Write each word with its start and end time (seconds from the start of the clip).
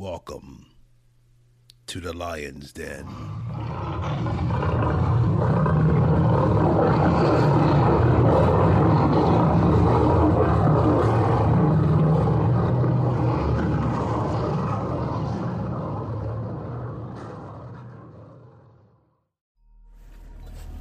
Welcome 0.00 0.66
to 1.88 1.98
the 1.98 2.12
Lion's 2.12 2.72
Den. 2.72 3.04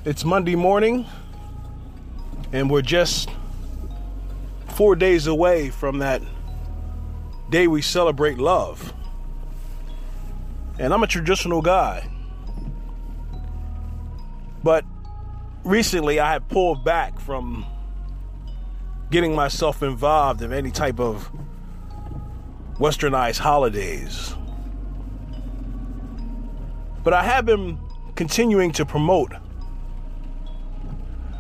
It's 0.06 0.24
Monday 0.24 0.56
morning, 0.56 1.08
and 2.54 2.70
we're 2.70 2.84
just 2.84 3.32
four 4.76 4.96
days 4.96 5.26
away 5.26 5.72
from 5.72 5.98
that 5.98 6.22
day 7.50 7.66
we 7.66 7.82
celebrate 7.82 8.38
love. 8.38 8.94
And 10.80 10.94
I'm 10.94 11.04
a 11.04 11.08
traditional 11.08 11.62
guy. 11.62 12.08
But 14.64 14.86
recently 15.64 16.20
I 16.20 16.34
have 16.34 16.48
pulled 16.50 16.84
back 16.84 17.20
from 17.20 17.66
getting 19.10 19.34
myself 19.34 19.82
involved 19.82 20.42
in 20.42 20.54
any 20.54 20.72
type 20.72 21.00
of 21.00 21.32
westernized 22.76 23.40
holidays. 23.40 24.36
But 27.04 27.14
I 27.14 27.24
have 27.24 27.46
been 27.46 27.80
continuing 28.16 28.72
to 28.74 28.86
promote 28.86 29.32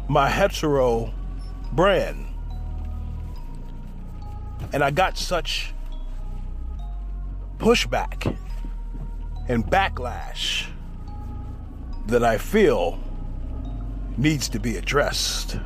my 0.08 0.30
hetero 0.30 1.14
brand. 1.73 2.26
And 4.73 4.84
I 4.84 4.92
got 4.92 5.17
such 5.17 5.73
pushback 7.59 8.38
and 9.48 9.66
backlash 9.66 10.68
that 12.08 12.23
I 12.23 12.38
feel 12.38 13.00
needs 14.17 14.50
to 14.50 14.59
be 14.59 14.78
addressed. 14.78 15.59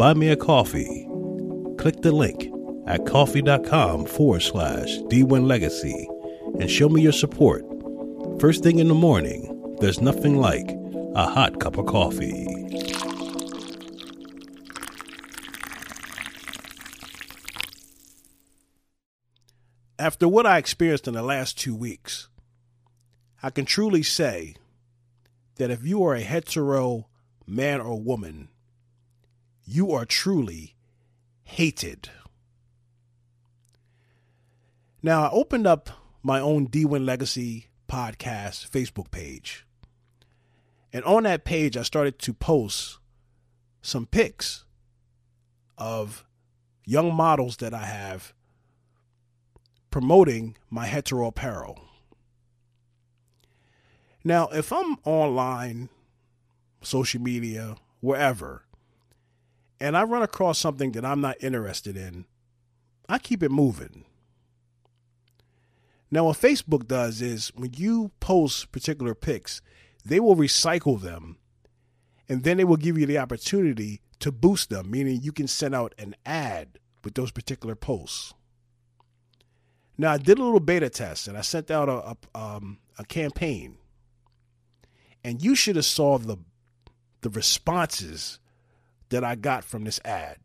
Buy 0.00 0.14
me 0.14 0.30
a 0.30 0.36
coffee. 0.36 1.06
Click 1.76 2.00
the 2.00 2.10
link 2.10 2.50
at 2.86 3.04
coffee.com 3.04 4.06
forward 4.06 4.40
slash 4.40 4.96
D1 5.10 5.46
Legacy 5.46 6.08
and 6.58 6.70
show 6.70 6.88
me 6.88 7.02
your 7.02 7.12
support. 7.12 7.62
First 8.40 8.62
thing 8.62 8.78
in 8.78 8.88
the 8.88 8.94
morning, 8.94 9.76
there's 9.78 10.00
nothing 10.00 10.38
like 10.38 10.70
a 11.14 11.26
hot 11.26 11.60
cup 11.60 11.76
of 11.76 11.84
coffee. 11.84 12.46
After 19.98 20.26
what 20.26 20.46
I 20.46 20.56
experienced 20.56 21.08
in 21.08 21.12
the 21.12 21.22
last 21.22 21.58
two 21.58 21.76
weeks, 21.76 22.30
I 23.42 23.50
can 23.50 23.66
truly 23.66 24.02
say 24.02 24.54
that 25.56 25.70
if 25.70 25.84
you 25.84 26.02
are 26.04 26.14
a 26.14 26.22
hetero 26.22 27.06
man 27.46 27.82
or 27.82 28.00
woman 28.00 28.48
you 29.64 29.92
are 29.92 30.04
truly 30.04 30.74
hated. 31.44 32.10
Now, 35.02 35.24
I 35.24 35.30
opened 35.30 35.66
up 35.66 35.90
my 36.22 36.40
own 36.40 36.68
D1 36.68 37.04
Legacy 37.04 37.68
podcast 37.88 38.68
Facebook 38.70 39.10
page. 39.10 39.66
And 40.92 41.04
on 41.04 41.22
that 41.22 41.44
page, 41.44 41.76
I 41.76 41.82
started 41.82 42.18
to 42.20 42.34
post 42.34 42.98
some 43.80 44.06
pics 44.06 44.64
of 45.78 46.24
young 46.84 47.14
models 47.14 47.56
that 47.58 47.72
I 47.72 47.84
have 47.84 48.34
promoting 49.90 50.56
my 50.68 50.86
hetero 50.86 51.26
apparel. 51.26 51.80
Now, 54.22 54.48
if 54.48 54.72
I'm 54.72 54.96
online, 55.04 55.88
social 56.82 57.20
media, 57.20 57.76
wherever, 58.00 58.64
and 59.80 59.96
I 59.96 60.02
run 60.02 60.22
across 60.22 60.58
something 60.58 60.92
that 60.92 61.04
I'm 61.04 61.20
not 61.20 61.42
interested 61.42 61.96
in, 61.96 62.26
I 63.08 63.18
keep 63.18 63.42
it 63.42 63.50
moving. 63.50 64.04
Now, 66.10 66.24
what 66.24 66.38
Facebook 66.38 66.86
does 66.86 67.22
is 67.22 67.52
when 67.54 67.72
you 67.74 68.10
post 68.20 68.72
particular 68.72 69.14
pics, 69.14 69.62
they 70.04 70.20
will 70.20 70.36
recycle 70.36 71.00
them 71.00 71.38
and 72.28 72.42
then 72.42 72.56
they 72.56 72.64
will 72.64 72.76
give 72.76 72.98
you 72.98 73.06
the 73.06 73.18
opportunity 73.18 74.00
to 74.20 74.30
boost 74.30 74.70
them, 74.70 74.90
meaning 74.90 75.20
you 75.22 75.32
can 75.32 75.48
send 75.48 75.74
out 75.74 75.94
an 75.98 76.14
ad 76.26 76.78
with 77.02 77.14
those 77.14 77.30
particular 77.30 77.74
posts. 77.74 78.34
Now, 79.96 80.12
I 80.12 80.18
did 80.18 80.38
a 80.38 80.42
little 80.42 80.60
beta 80.60 80.90
test 80.90 81.28
and 81.28 81.36
I 81.36 81.40
sent 81.40 81.70
out 81.70 81.88
a, 81.88 82.16
a, 82.34 82.38
um, 82.38 82.78
a 82.98 83.04
campaign, 83.04 83.78
and 85.24 85.42
you 85.42 85.54
should 85.54 85.76
have 85.76 85.84
saw 85.84 86.18
the 86.18 86.38
the 87.22 87.30
responses 87.30 88.38
that 89.10 89.24
I 89.24 89.34
got 89.34 89.64
from 89.64 89.84
this 89.84 90.00
ad. 90.04 90.36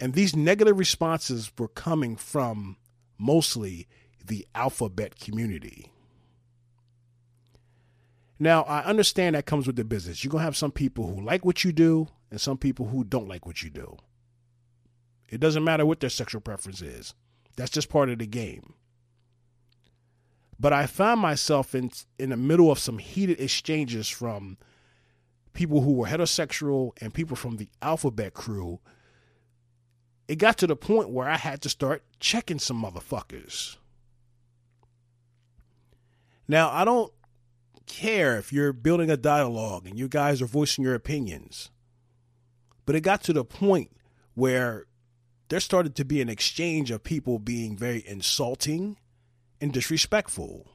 And 0.00 0.14
these 0.14 0.34
negative 0.34 0.78
responses 0.78 1.52
were 1.56 1.68
coming 1.68 2.16
from 2.16 2.76
mostly 3.18 3.86
the 4.24 4.46
alphabet 4.54 5.18
community. 5.18 5.92
Now, 8.38 8.62
I 8.62 8.82
understand 8.82 9.36
that 9.36 9.46
comes 9.46 9.68
with 9.68 9.76
the 9.76 9.84
business. 9.84 10.24
You're 10.24 10.32
going 10.32 10.40
to 10.40 10.46
have 10.46 10.56
some 10.56 10.72
people 10.72 11.06
who 11.06 11.24
like 11.24 11.44
what 11.44 11.62
you 11.62 11.70
do 11.70 12.08
and 12.30 12.40
some 12.40 12.58
people 12.58 12.86
who 12.86 13.04
don't 13.04 13.28
like 13.28 13.46
what 13.46 13.62
you 13.62 13.70
do. 13.70 13.96
It 15.28 15.38
doesn't 15.38 15.62
matter 15.62 15.86
what 15.86 16.00
their 16.00 16.10
sexual 16.10 16.40
preference 16.40 16.82
is, 16.82 17.14
that's 17.56 17.70
just 17.70 17.88
part 17.88 18.10
of 18.10 18.18
the 18.18 18.26
game. 18.26 18.74
But 20.58 20.72
I 20.72 20.86
found 20.86 21.20
myself 21.20 21.74
in, 21.74 21.90
in 22.18 22.30
the 22.30 22.36
middle 22.36 22.70
of 22.70 22.78
some 22.78 22.98
heated 22.98 23.40
exchanges 23.40 24.08
from 24.08 24.58
people 25.52 25.80
who 25.80 25.92
were 25.94 26.06
heterosexual 26.06 26.92
and 27.00 27.12
people 27.12 27.36
from 27.36 27.56
the 27.56 27.68
alphabet 27.80 28.34
crew, 28.34 28.80
it 30.28 30.36
got 30.36 30.58
to 30.58 30.66
the 30.66 30.76
point 30.76 31.10
where 31.10 31.28
I 31.28 31.36
had 31.36 31.62
to 31.62 31.68
start 31.68 32.02
checking 32.20 32.58
some 32.58 32.82
motherfuckers. 32.82 33.76
Now, 36.48 36.70
I 36.70 36.84
don't 36.84 37.12
care 37.86 38.38
if 38.38 38.52
you're 38.52 38.72
building 38.72 39.10
a 39.10 39.16
dialogue 39.16 39.86
and 39.86 39.98
you 39.98 40.08
guys 40.08 40.40
are 40.40 40.46
voicing 40.46 40.84
your 40.84 40.94
opinions, 40.94 41.70
but 42.86 42.94
it 42.94 43.00
got 43.02 43.22
to 43.24 43.32
the 43.32 43.44
point 43.44 43.90
where 44.34 44.86
there 45.48 45.60
started 45.60 45.94
to 45.96 46.04
be 46.04 46.22
an 46.22 46.28
exchange 46.28 46.90
of 46.90 47.04
people 47.04 47.38
being 47.38 47.76
very 47.76 48.02
insulting 48.06 48.96
and 49.60 49.72
disrespectful. 49.72 50.71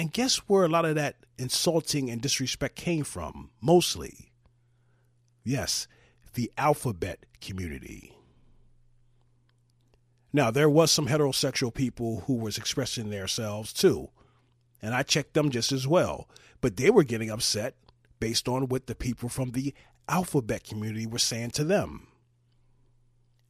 And 0.00 0.10
guess 0.10 0.38
where 0.48 0.64
a 0.64 0.68
lot 0.68 0.86
of 0.86 0.94
that 0.94 1.16
insulting 1.36 2.08
and 2.08 2.22
disrespect 2.22 2.74
came 2.74 3.04
from? 3.04 3.50
Mostly. 3.60 4.32
Yes, 5.44 5.86
the 6.32 6.50
alphabet 6.56 7.26
community. 7.42 8.16
Now, 10.32 10.50
there 10.50 10.70
was 10.70 10.90
some 10.90 11.08
heterosexual 11.08 11.74
people 11.74 12.20
who 12.20 12.32
was 12.32 12.56
expressing 12.56 13.10
themselves 13.10 13.74
too, 13.74 14.08
and 14.80 14.94
I 14.94 15.02
checked 15.02 15.34
them 15.34 15.50
just 15.50 15.70
as 15.70 15.86
well. 15.86 16.30
But 16.62 16.78
they 16.78 16.88
were 16.88 17.04
getting 17.04 17.28
upset 17.28 17.74
based 18.20 18.48
on 18.48 18.68
what 18.68 18.86
the 18.86 18.94
people 18.94 19.28
from 19.28 19.50
the 19.50 19.74
alphabet 20.08 20.64
community 20.64 21.06
were 21.06 21.18
saying 21.18 21.50
to 21.50 21.64
them. 21.64 22.06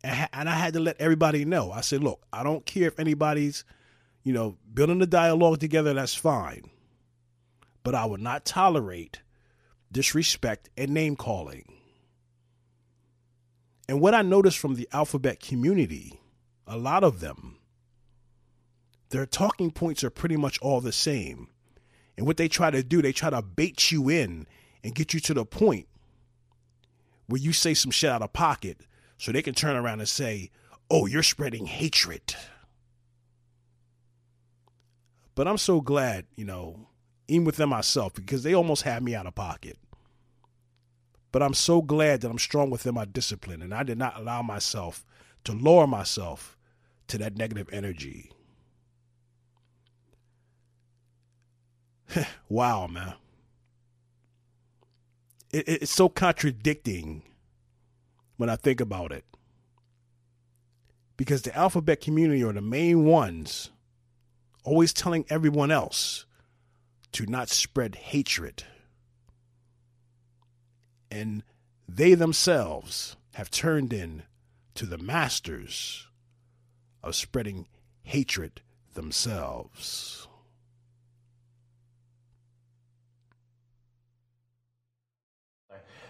And 0.02 0.48
I 0.48 0.54
had 0.54 0.72
to 0.72 0.80
let 0.80 1.00
everybody 1.00 1.44
know. 1.44 1.70
I 1.70 1.82
said, 1.82 2.02
look, 2.02 2.24
I 2.32 2.42
don't 2.42 2.66
care 2.66 2.88
if 2.88 2.98
anybody's 2.98 3.62
you 4.22 4.32
know, 4.32 4.56
building 4.72 4.98
the 4.98 5.06
dialogue 5.06 5.60
together, 5.60 5.94
that's 5.94 6.14
fine. 6.14 6.70
But 7.82 7.94
I 7.94 8.04
would 8.04 8.20
not 8.20 8.44
tolerate 8.44 9.22
disrespect 9.90 10.68
and 10.76 10.92
name 10.92 11.16
calling. 11.16 11.64
And 13.88 14.00
what 14.00 14.14
I 14.14 14.22
noticed 14.22 14.58
from 14.58 14.76
the 14.76 14.88
alphabet 14.92 15.40
community, 15.40 16.20
a 16.66 16.76
lot 16.76 17.02
of 17.02 17.20
them, 17.20 17.58
their 19.08 19.26
talking 19.26 19.72
points 19.72 20.04
are 20.04 20.10
pretty 20.10 20.36
much 20.36 20.58
all 20.60 20.80
the 20.80 20.92
same. 20.92 21.48
And 22.16 22.26
what 22.26 22.36
they 22.36 22.48
try 22.48 22.70
to 22.70 22.82
do, 22.82 23.02
they 23.02 23.12
try 23.12 23.30
to 23.30 23.42
bait 23.42 23.90
you 23.90 24.08
in 24.08 24.46
and 24.84 24.94
get 24.94 25.12
you 25.12 25.20
to 25.20 25.34
the 25.34 25.44
point 25.44 25.88
where 27.26 27.40
you 27.40 27.52
say 27.52 27.74
some 27.74 27.90
shit 27.90 28.10
out 28.10 28.22
of 28.22 28.32
pocket 28.32 28.86
so 29.18 29.32
they 29.32 29.42
can 29.42 29.54
turn 29.54 29.76
around 29.76 30.00
and 30.00 30.08
say, 30.08 30.50
oh, 30.90 31.06
you're 31.06 31.22
spreading 31.22 31.66
hatred. 31.66 32.34
But 35.40 35.48
I'm 35.48 35.56
so 35.56 35.80
glad, 35.80 36.26
you 36.36 36.44
know, 36.44 36.86
even 37.26 37.46
within 37.46 37.70
myself, 37.70 38.12
because 38.12 38.42
they 38.42 38.54
almost 38.54 38.82
had 38.82 39.02
me 39.02 39.14
out 39.14 39.26
of 39.26 39.34
pocket. 39.34 39.78
But 41.32 41.42
I'm 41.42 41.54
so 41.54 41.80
glad 41.80 42.20
that 42.20 42.30
I'm 42.30 42.38
strong 42.38 42.68
within 42.68 42.94
my 42.94 43.06
discipline 43.06 43.62
and 43.62 43.72
I 43.72 43.82
did 43.82 43.96
not 43.96 44.18
allow 44.18 44.42
myself 44.42 45.02
to 45.44 45.52
lower 45.52 45.86
myself 45.86 46.58
to 47.08 47.16
that 47.16 47.38
negative 47.38 47.70
energy. 47.72 48.32
wow, 52.50 52.86
man. 52.86 53.14
It, 55.54 55.66
it, 55.66 55.82
it's 55.84 55.90
so 55.90 56.10
contradicting 56.10 57.22
when 58.36 58.50
I 58.50 58.56
think 58.56 58.82
about 58.82 59.10
it. 59.10 59.24
Because 61.16 61.40
the 61.40 61.56
alphabet 61.56 62.02
community 62.02 62.44
are 62.44 62.52
the 62.52 62.60
main 62.60 63.06
ones 63.06 63.70
always 64.64 64.92
telling 64.92 65.24
everyone 65.28 65.70
else 65.70 66.26
to 67.12 67.26
not 67.26 67.48
spread 67.48 67.94
hatred. 67.94 68.64
And 71.10 71.42
they 71.88 72.14
themselves 72.14 73.16
have 73.34 73.50
turned 73.50 73.92
in 73.92 74.22
to 74.74 74.86
the 74.86 74.98
masters 74.98 76.06
of 77.02 77.14
spreading 77.14 77.66
hatred 78.02 78.60
themselves. 78.94 80.28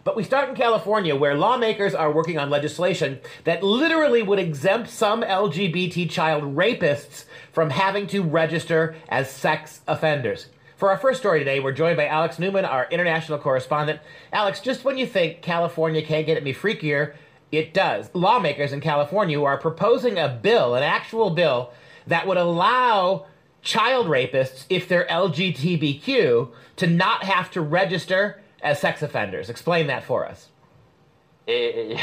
But 0.02 0.16
we 0.16 0.24
start 0.24 0.48
in 0.48 0.54
California, 0.54 1.14
where 1.14 1.34
lawmakers 1.34 1.94
are 1.94 2.10
working 2.10 2.38
on 2.38 2.48
legislation 2.48 3.20
that 3.44 3.62
literally 3.62 4.22
would 4.22 4.38
exempt 4.38 4.88
some 4.88 5.22
LGBT 5.22 6.08
child 6.08 6.56
rapists 6.56 7.26
from 7.52 7.68
having 7.68 8.06
to 8.08 8.22
register 8.22 8.96
as 9.10 9.30
sex 9.30 9.82
offenders. 9.86 10.46
For 10.76 10.88
our 10.90 10.96
first 10.96 11.20
story 11.20 11.40
today, 11.40 11.60
we're 11.60 11.72
joined 11.72 11.98
by 11.98 12.06
Alex 12.06 12.38
Newman, 12.38 12.64
our 12.64 12.88
international 12.90 13.38
correspondent. 13.38 14.00
Alex, 14.32 14.60
just 14.60 14.84
when 14.84 14.96
you 14.96 15.06
think 15.06 15.42
California 15.42 16.00
can't 16.00 16.24
get 16.24 16.38
at 16.38 16.42
me 16.42 16.54
freakier, 16.54 17.12
it 17.52 17.74
does. 17.74 18.08
Lawmakers 18.14 18.72
in 18.72 18.80
California 18.80 19.42
are 19.42 19.58
proposing 19.58 20.18
a 20.18 20.28
bill, 20.28 20.74
an 20.74 20.82
actual 20.82 21.28
bill, 21.28 21.72
that 22.06 22.26
would 22.26 22.38
allow 22.38 23.26
child 23.60 24.06
rapists, 24.06 24.64
if 24.70 24.88
they're 24.88 25.06
LGBTQ, 25.06 26.50
to 26.76 26.86
not 26.86 27.24
have 27.24 27.50
to 27.50 27.60
register 27.60 28.40
as 28.62 28.80
sex 28.80 29.02
offenders. 29.02 29.50
Explain 29.50 29.88
that 29.88 30.04
for 30.04 30.26
us. 30.26 30.49
It, 31.46 31.96
it, 31.96 32.00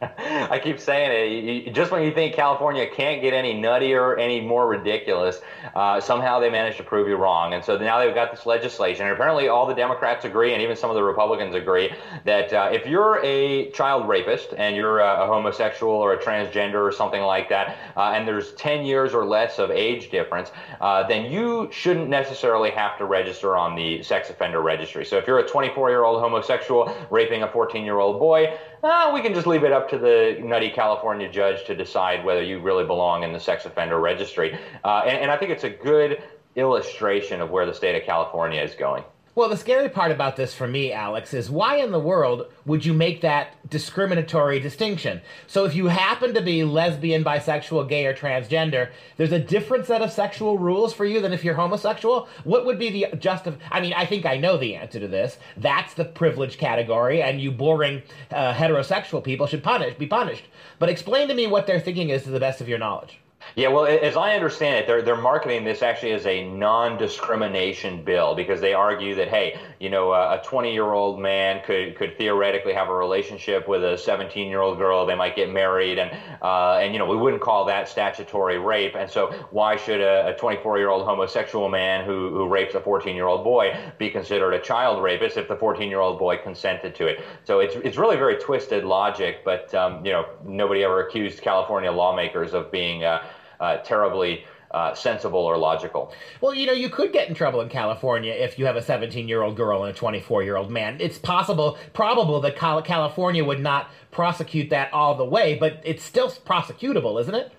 I 0.50 0.58
keep 0.58 0.80
saying 0.80 1.66
it. 1.66 1.74
Just 1.74 1.92
when 1.92 2.02
you 2.02 2.12
think 2.12 2.34
California 2.34 2.86
can't 2.90 3.20
get 3.20 3.34
any 3.34 3.54
nuttier, 3.54 4.18
any 4.18 4.40
more 4.40 4.66
ridiculous, 4.66 5.40
uh, 5.74 6.00
somehow 6.00 6.40
they 6.40 6.48
manage 6.48 6.76
to 6.78 6.82
prove 6.82 7.06
you 7.06 7.16
wrong. 7.16 7.52
And 7.52 7.62
so 7.62 7.76
now 7.76 7.98
they've 7.98 8.14
got 8.14 8.30
this 8.30 8.46
legislation, 8.46 9.04
and 9.04 9.14
apparently 9.14 9.48
all 9.48 9.66
the 9.66 9.74
Democrats 9.74 10.24
agree, 10.24 10.54
and 10.54 10.62
even 10.62 10.76
some 10.76 10.90
of 10.90 10.96
the 10.96 11.02
Republicans 11.02 11.54
agree, 11.54 11.92
that 12.24 12.52
uh, 12.52 12.70
if 12.72 12.86
you're 12.86 13.22
a 13.24 13.70
child 13.72 14.08
rapist 14.08 14.54
and 14.56 14.74
you're 14.74 15.00
a, 15.00 15.24
a, 15.24 15.26
homosexual 15.26 15.92
or 15.92 16.14
a 16.14 16.18
transgender 16.18 16.80
or 16.86 16.92
something 16.92 17.22
like 17.22 17.48
that, 17.50 17.76
uh, 17.96 18.12
and 18.14 18.26
there's 18.26 18.52
10 18.54 18.84
years 18.84 19.12
or 19.12 19.26
less 19.26 19.58
of 19.58 19.70
age 19.70 20.10
difference, 20.10 20.50
uh, 20.80 21.06
then 21.06 21.30
you 21.30 21.68
shouldn't 21.70 22.08
necessarily 22.08 22.70
have 22.70 22.96
to 22.96 23.04
register 23.04 23.56
on 23.56 23.76
the 23.76 24.02
sex 24.02 24.30
offender 24.30 24.62
registry. 24.62 25.04
So 25.04 25.18
if 25.18 25.26
you're 25.26 25.38
a 25.38 25.46
24 25.46 25.90
year 25.90 26.04
old 26.04 26.20
homosexual 26.20 26.94
raping 27.10 27.42
a 27.42 27.48
14 27.48 27.84
year 27.84 27.98
old 27.98 28.18
boy, 28.18 28.56
uh, 28.82 29.10
we 29.12 29.22
can 29.22 29.34
just 29.34 29.46
leave 29.46 29.64
it 29.64 29.72
up 29.72 29.88
to 29.90 29.98
the 29.98 30.38
nutty 30.42 30.70
California 30.70 31.30
judge 31.30 31.64
to 31.66 31.74
decide 31.74 32.24
whether 32.24 32.42
you 32.42 32.60
really 32.60 32.84
belong 32.84 33.22
in 33.22 33.32
the 33.32 33.40
sex 33.40 33.64
offender 33.64 34.00
registry. 34.00 34.58
Uh, 34.84 35.02
and, 35.06 35.18
and 35.18 35.30
I 35.30 35.36
think 35.36 35.50
it's 35.50 35.64
a 35.64 35.70
good 35.70 36.22
illustration 36.56 37.40
of 37.40 37.50
where 37.50 37.66
the 37.66 37.74
state 37.74 37.94
of 37.94 38.04
California 38.04 38.62
is 38.62 38.74
going. 38.74 39.04
Well, 39.40 39.48
the 39.48 39.56
scary 39.56 39.88
part 39.88 40.10
about 40.10 40.36
this 40.36 40.52
for 40.52 40.66
me, 40.66 40.92
Alex, 40.92 41.32
is 41.32 41.48
why 41.48 41.76
in 41.76 41.92
the 41.92 41.98
world 41.98 42.52
would 42.66 42.84
you 42.84 42.92
make 42.92 43.22
that 43.22 43.56
discriminatory 43.70 44.60
distinction? 44.60 45.22
So 45.46 45.64
if 45.64 45.74
you 45.74 45.86
happen 45.86 46.34
to 46.34 46.42
be 46.42 46.62
lesbian, 46.62 47.24
bisexual, 47.24 47.88
gay, 47.88 48.04
or 48.04 48.12
transgender, 48.12 48.90
there's 49.16 49.32
a 49.32 49.38
different 49.38 49.86
set 49.86 50.02
of 50.02 50.12
sexual 50.12 50.58
rules 50.58 50.92
for 50.92 51.06
you 51.06 51.22
than 51.22 51.32
if 51.32 51.42
you're 51.42 51.54
homosexual? 51.54 52.28
What 52.44 52.66
would 52.66 52.78
be 52.78 52.90
the 52.90 53.16
just? 53.16 53.48
I 53.70 53.80
mean, 53.80 53.94
I 53.94 54.04
think 54.04 54.26
I 54.26 54.36
know 54.36 54.58
the 54.58 54.74
answer 54.74 55.00
to 55.00 55.08
this. 55.08 55.38
That's 55.56 55.94
the 55.94 56.04
privilege 56.04 56.58
category, 56.58 57.22
and 57.22 57.40
you 57.40 57.50
boring 57.50 58.02
uh, 58.30 58.52
heterosexual 58.52 59.24
people 59.24 59.46
should 59.46 59.62
punish, 59.62 59.94
be 59.94 60.06
punished. 60.06 60.44
But 60.78 60.90
explain 60.90 61.28
to 61.28 61.34
me 61.34 61.46
what 61.46 61.66
their 61.66 61.80
thinking 61.80 62.10
is 62.10 62.24
to 62.24 62.30
the 62.30 62.40
best 62.40 62.60
of 62.60 62.68
your 62.68 62.78
knowledge. 62.78 63.18
Yeah, 63.56 63.68
well, 63.68 63.84
as 63.86 64.16
I 64.16 64.34
understand 64.34 64.76
it, 64.76 64.86
they're 64.86 65.02
they're 65.02 65.16
marketing 65.16 65.64
this 65.64 65.82
actually 65.82 66.12
as 66.12 66.24
a 66.26 66.42
non-discrimination 66.42 68.04
bill 68.04 68.34
because 68.34 68.60
they 68.60 68.74
argue 68.74 69.14
that 69.16 69.28
hey, 69.28 69.58
you 69.80 69.88
know, 69.88 70.12
a 70.12 70.38
20-year-old 70.44 71.18
man 71.18 71.60
could 71.64 71.96
could 71.96 72.16
theoretically 72.16 72.72
have 72.72 72.88
a 72.88 72.94
relationship 72.94 73.66
with 73.66 73.82
a 73.82 73.96
17-year-old 73.96 74.78
girl. 74.78 75.04
They 75.04 75.14
might 75.14 75.34
get 75.34 75.48
married, 75.48 75.98
and 75.98 76.10
uh, 76.42 76.76
and 76.80 76.92
you 76.92 76.98
know, 76.98 77.06
we 77.06 77.16
wouldn't 77.16 77.42
call 77.42 77.64
that 77.64 77.88
statutory 77.88 78.58
rape. 78.58 78.94
And 78.94 79.10
so, 79.10 79.26
why 79.50 79.76
should 79.76 80.00
a 80.00 80.34
24-year-old 80.38 81.04
homosexual 81.04 81.68
man 81.68 82.04
who 82.04 82.30
who 82.30 82.46
rapes 82.46 82.74
a 82.74 82.80
14-year-old 82.80 83.42
boy 83.42 83.76
be 83.98 84.08
considered 84.10 84.52
a 84.52 84.58
child 84.60 85.02
rapist 85.02 85.36
if 85.36 85.48
the 85.48 85.56
14-year-old 85.56 86.18
boy 86.18 86.36
consented 86.36 86.94
to 86.96 87.06
it? 87.06 87.18
So 87.44 87.58
it's 87.58 87.74
it's 87.76 87.96
really 87.96 88.16
very 88.16 88.36
twisted 88.36 88.84
logic. 88.84 89.44
But 89.44 89.72
um, 89.74 90.04
you 90.04 90.12
know, 90.12 90.26
nobody 90.44 90.84
ever 90.84 91.00
accused 91.00 91.40
California 91.40 91.90
lawmakers 91.90 92.54
of 92.54 92.70
being 92.70 93.02
uh, 93.04 93.18
uh, 93.60 93.78
terribly 93.78 94.44
uh, 94.70 94.94
sensible 94.94 95.40
or 95.40 95.56
logical. 95.56 96.12
Well, 96.40 96.54
you 96.54 96.66
know, 96.66 96.72
you 96.72 96.88
could 96.88 97.12
get 97.12 97.28
in 97.28 97.34
trouble 97.34 97.60
in 97.60 97.68
California 97.68 98.32
if 98.32 98.58
you 98.58 98.66
have 98.66 98.76
a 98.76 98.82
17 98.82 99.28
year 99.28 99.42
old 99.42 99.56
girl 99.56 99.84
and 99.84 99.94
a 99.94 99.98
24 99.98 100.42
year 100.42 100.56
old 100.56 100.70
man. 100.70 100.96
It's 101.00 101.18
possible, 101.18 101.76
probable 101.92 102.40
that 102.40 102.56
California 102.56 103.44
would 103.44 103.60
not 103.60 103.90
prosecute 104.10 104.70
that 104.70 104.92
all 104.92 105.16
the 105.16 105.24
way, 105.24 105.56
but 105.56 105.80
it's 105.84 106.04
still 106.04 106.30
prosecutable, 106.30 107.20
isn't 107.20 107.34
it? 107.34 107.52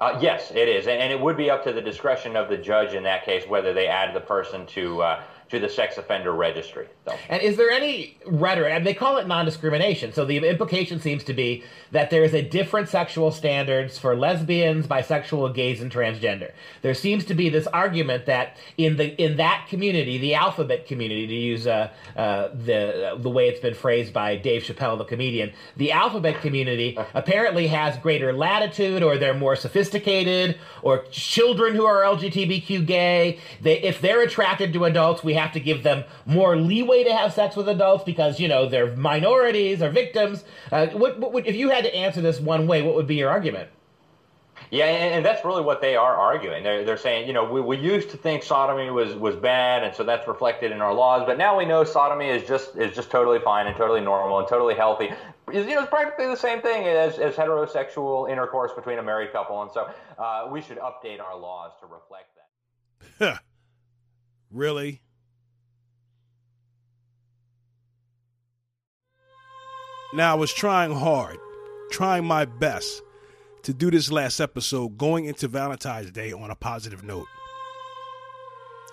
Uh, 0.00 0.18
yes, 0.18 0.50
it 0.52 0.66
is, 0.66 0.86
and, 0.86 0.98
and, 0.98 1.12
it 1.12 1.20
would 1.20 1.36
be 1.36 1.50
up 1.50 1.62
to 1.62 1.74
the 1.74 1.80
discretion 1.82 2.34
of 2.34 2.48
the 2.48 2.56
judge 2.56 2.94
in 2.94 3.02
that 3.02 3.22
case 3.22 3.46
whether 3.46 3.74
they 3.74 3.86
add 3.86 4.14
the 4.14 4.20
person 4.20 4.64
to 4.64 5.02
uh, 5.02 5.22
to 5.50 5.58
the 5.58 5.68
sex 5.68 5.98
offender 5.98 6.32
registry. 6.32 6.86
And 7.28 7.42
is 7.42 7.56
there 7.56 7.70
any 7.70 8.16
rhetoric? 8.24 8.72
And 8.72 8.86
they 8.86 8.94
call 8.94 9.16
it 9.16 9.26
non-discrimination. 9.26 10.12
So 10.12 10.24
the 10.24 10.38
implication 10.38 11.00
seems 11.00 11.24
to 11.24 11.34
be 11.34 11.64
that 11.90 12.10
there 12.10 12.22
is 12.22 12.34
a 12.34 12.42
different 12.42 12.88
sexual 12.88 13.32
standards 13.32 13.98
for 13.98 14.14
lesbians, 14.14 14.86
bisexual, 14.86 15.52
gays, 15.54 15.80
and 15.80 15.90
transgender. 15.90 16.52
There 16.82 16.94
seems 16.94 17.24
to 17.26 17.34
be 17.34 17.48
this 17.48 17.66
argument 17.66 18.26
that 18.26 18.58
in 18.76 18.96
the 18.96 19.20
in 19.20 19.38
that 19.38 19.66
community, 19.68 20.18
the 20.18 20.34
alphabet 20.34 20.86
community, 20.86 21.26
to 21.26 21.34
use 21.34 21.66
uh, 21.66 21.90
uh, 22.16 22.48
the 22.48 23.18
the 23.18 23.28
way 23.28 23.48
it's 23.48 23.60
been 23.60 23.74
phrased 23.74 24.12
by 24.12 24.36
Dave 24.36 24.62
Chappelle, 24.62 24.98
the 24.98 25.04
comedian, 25.04 25.52
the 25.76 25.90
alphabet 25.90 26.40
community 26.40 26.96
apparently 27.14 27.66
has 27.66 27.96
greater 27.98 28.32
latitude, 28.32 29.02
or 29.02 29.18
they're 29.18 29.34
more 29.34 29.56
sophisticated, 29.56 30.58
or 30.82 31.04
children 31.10 31.74
who 31.74 31.86
are 31.86 32.02
LGBTQ 32.02 32.86
gay, 32.86 33.40
they 33.60 33.80
if 33.80 34.00
they're 34.00 34.22
attracted 34.22 34.72
to 34.74 34.84
adults, 34.84 35.24
we 35.24 35.34
have 35.40 35.52
to 35.52 35.60
give 35.60 35.82
them 35.82 36.04
more 36.26 36.56
leeway 36.56 37.04
to 37.04 37.14
have 37.14 37.32
sex 37.32 37.56
with 37.56 37.68
adults 37.68 38.04
because 38.04 38.38
you 38.38 38.48
know 38.48 38.68
they're 38.68 38.94
minorities 38.96 39.82
or 39.82 39.90
victims. 39.90 40.44
Uh, 40.70 40.86
what, 40.88 41.18
what, 41.18 41.46
if 41.46 41.56
you 41.56 41.70
had 41.70 41.84
to 41.84 41.94
answer 41.94 42.20
this 42.20 42.40
one 42.40 42.66
way, 42.66 42.82
what 42.82 42.94
would 42.94 43.06
be 43.06 43.16
your 43.16 43.30
argument? 43.30 43.70
Yeah, 44.70 44.84
and, 44.84 45.24
that's 45.24 45.44
really 45.44 45.62
what 45.62 45.80
they 45.80 45.96
are 45.96 46.14
arguing. 46.14 46.62
They're, 46.62 46.84
they're 46.84 46.96
saying, 46.96 47.26
you 47.26 47.32
know, 47.32 47.50
we, 47.50 47.60
we 47.60 47.76
used 47.76 48.10
to 48.10 48.16
think 48.16 48.44
sodomy 48.44 48.90
was, 48.90 49.14
was 49.14 49.34
bad, 49.34 49.82
and 49.82 49.94
so 49.94 50.04
that's 50.04 50.28
reflected 50.28 50.70
in 50.70 50.80
our 50.80 50.94
laws. 50.94 51.24
But 51.26 51.38
now 51.38 51.58
we 51.58 51.64
know 51.64 51.82
sodomy 51.82 52.28
is 52.28 52.46
just 52.46 52.76
is 52.76 52.94
just 52.94 53.10
totally 53.10 53.40
fine 53.40 53.66
and 53.66 53.76
totally 53.76 54.00
normal 54.00 54.38
and 54.38 54.46
totally 54.46 54.74
healthy. 54.74 55.10
You 55.52 55.64
know, 55.64 55.80
it's 55.80 55.90
practically 55.90 56.26
the 56.26 56.36
same 56.36 56.60
thing 56.60 56.86
as, 56.86 57.18
as 57.18 57.34
heterosexual 57.34 58.30
intercourse 58.30 58.70
between 58.72 58.98
a 58.98 59.02
married 59.02 59.32
couple, 59.32 59.60
and 59.62 59.72
so 59.72 59.90
uh, 60.18 60.48
we 60.50 60.60
should 60.60 60.78
update 60.78 61.20
our 61.20 61.36
laws 61.36 61.72
to 61.80 61.86
reflect 61.86 62.28
that. 63.18 63.40
really? 64.52 65.02
Now, 70.12 70.32
I 70.32 70.34
was 70.34 70.52
trying 70.52 70.92
hard, 70.92 71.38
trying 71.92 72.24
my 72.24 72.44
best 72.44 73.02
to 73.62 73.72
do 73.72 73.92
this 73.92 74.10
last 74.10 74.40
episode 74.40 74.98
going 74.98 75.26
into 75.26 75.46
Valentine's 75.46 76.10
Day 76.10 76.32
on 76.32 76.50
a 76.50 76.56
positive 76.56 77.04
note. 77.04 77.28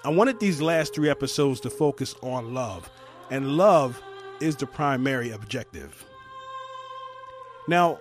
I 0.05 0.09
wanted 0.09 0.39
these 0.39 0.61
last 0.61 0.93
three 0.93 1.09
episodes 1.09 1.59
to 1.61 1.71
focus 1.71 2.13
on 2.21 2.53
love, 2.53 2.87
and 3.31 3.57
love 3.57 3.99
is 4.41 4.55
the 4.57 4.67
primary 4.67 5.31
objective. 5.31 6.05
Now, 7.67 7.97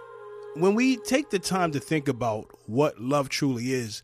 when 0.54 0.74
we 0.74 0.98
take 0.98 1.30
the 1.30 1.38
time 1.38 1.72
to 1.72 1.80
think 1.80 2.08
about 2.08 2.50
what 2.66 3.00
love 3.00 3.30
truly 3.30 3.72
is, 3.72 4.02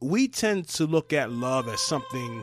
we 0.00 0.26
tend 0.26 0.66
to 0.70 0.86
look 0.86 1.12
at 1.12 1.30
love 1.30 1.68
as 1.68 1.80
something 1.80 2.42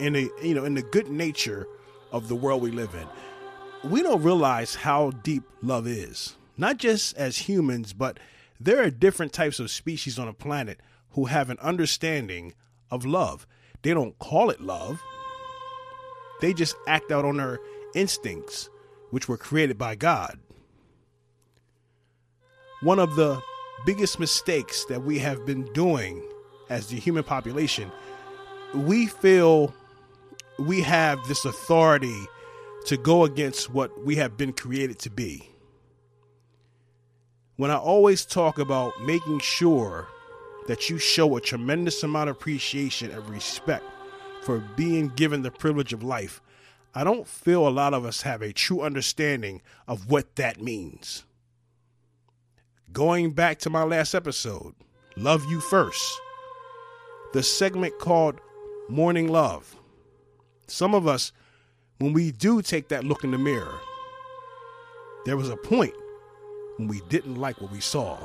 in 0.00 0.16
a 0.16 0.28
you 0.42 0.54
know 0.54 0.64
in 0.64 0.74
the 0.74 0.82
good 0.82 1.08
nature 1.08 1.66
of 2.10 2.26
the 2.26 2.34
world 2.34 2.60
we 2.60 2.70
live 2.70 2.94
in 2.94 3.06
we 3.84 4.02
don't 4.02 4.22
realize 4.22 4.74
how 4.76 5.10
deep 5.10 5.42
love 5.62 5.86
is. 5.86 6.36
Not 6.56 6.76
just 6.76 7.16
as 7.16 7.36
humans, 7.36 7.92
but 7.92 8.18
there 8.60 8.82
are 8.82 8.90
different 8.90 9.32
types 9.32 9.58
of 9.58 9.70
species 9.70 10.18
on 10.18 10.26
the 10.26 10.32
planet 10.32 10.78
who 11.10 11.26
have 11.26 11.50
an 11.50 11.58
understanding 11.60 12.54
of 12.90 13.04
love. 13.04 13.46
They 13.82 13.92
don't 13.94 14.18
call 14.18 14.50
it 14.50 14.60
love, 14.60 15.02
They 16.42 16.52
just 16.52 16.74
act 16.88 17.12
out 17.12 17.24
on 17.24 17.36
their 17.36 17.60
instincts, 17.94 18.68
which 19.10 19.28
were 19.28 19.36
created 19.36 19.78
by 19.78 19.94
God. 19.94 20.40
One 22.82 22.98
of 22.98 23.14
the 23.14 23.40
biggest 23.86 24.18
mistakes 24.18 24.84
that 24.86 25.04
we 25.04 25.20
have 25.20 25.46
been 25.46 25.72
doing 25.72 26.20
as 26.68 26.88
the 26.88 26.96
human 26.96 27.22
population, 27.22 27.92
we 28.74 29.06
feel 29.06 29.72
we 30.58 30.82
have 30.82 31.24
this 31.28 31.44
authority 31.44 32.26
to 32.86 32.96
go 32.96 33.24
against 33.24 33.70
what 33.70 34.04
we 34.04 34.16
have 34.16 34.36
been 34.36 34.52
created 34.52 34.98
to 35.00 35.10
be. 35.10 35.48
When 37.56 37.70
I 37.70 37.76
always 37.76 38.24
talk 38.24 38.58
about 38.58 39.00
making 39.02 39.40
sure 39.40 40.08
that 40.66 40.88
you 40.88 40.98
show 40.98 41.36
a 41.36 41.40
tremendous 41.40 42.02
amount 42.02 42.30
of 42.30 42.36
appreciation 42.36 43.10
and 43.10 43.28
respect 43.28 43.84
for 44.42 44.58
being 44.58 45.08
given 45.08 45.42
the 45.42 45.50
privilege 45.50 45.92
of 45.92 46.02
life, 46.02 46.40
I 46.94 47.04
don't 47.04 47.26
feel 47.26 47.66
a 47.66 47.70
lot 47.70 47.94
of 47.94 48.04
us 48.04 48.22
have 48.22 48.42
a 48.42 48.52
true 48.52 48.82
understanding 48.82 49.62
of 49.86 50.10
what 50.10 50.36
that 50.36 50.60
means. 50.60 51.24
Going 52.92 53.30
back 53.30 53.58
to 53.60 53.70
my 53.70 53.84
last 53.84 54.14
episode, 54.14 54.74
Love 55.16 55.44
You 55.50 55.60
First, 55.60 56.20
the 57.32 57.42
segment 57.42 57.98
called 57.98 58.40
Morning 58.88 59.28
Love. 59.28 59.76
Some 60.66 60.94
of 60.94 61.06
us, 61.06 61.32
when 62.02 62.12
we 62.12 62.32
do 62.32 62.60
take 62.60 62.88
that 62.88 63.04
look 63.04 63.22
in 63.22 63.30
the 63.30 63.38
mirror, 63.38 63.78
there 65.24 65.36
was 65.36 65.48
a 65.48 65.56
point 65.56 65.94
when 66.76 66.88
we 66.88 67.00
didn't 67.08 67.36
like 67.36 67.60
what 67.60 67.70
we 67.70 67.78
saw. 67.78 68.18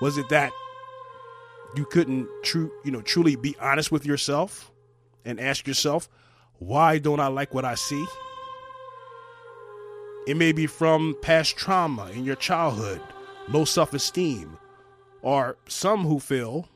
Was 0.00 0.16
it 0.18 0.28
that 0.28 0.52
you 1.74 1.84
couldn't 1.84 2.28
true, 2.44 2.70
you 2.84 2.92
know, 2.92 3.00
truly 3.00 3.34
be 3.34 3.56
honest 3.60 3.90
with 3.90 4.06
yourself 4.06 4.70
and 5.24 5.40
ask 5.40 5.66
yourself, 5.66 6.08
why 6.60 6.98
don't 6.98 7.18
I 7.18 7.26
like 7.26 7.52
what 7.52 7.64
I 7.64 7.74
see? 7.74 8.06
It 10.28 10.36
may 10.36 10.52
be 10.52 10.68
from 10.68 11.16
past 11.22 11.56
trauma 11.56 12.08
in 12.10 12.24
your 12.24 12.36
childhood, 12.36 13.00
low 13.48 13.64
self 13.64 13.94
esteem, 13.94 14.56
or 15.22 15.56
some 15.66 16.04
who 16.04 16.20
feel 16.20 16.68